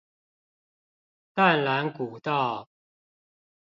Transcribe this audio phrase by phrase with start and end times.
[1.35, 2.67] 淡蘭古道